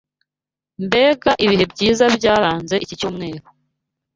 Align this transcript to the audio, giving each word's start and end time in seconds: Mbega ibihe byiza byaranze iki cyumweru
Mbega 0.85 1.31
ibihe 1.43 1.65
byiza 1.73 2.03
byaranze 2.17 2.75
iki 2.83 2.99
cyumweru 2.99 3.45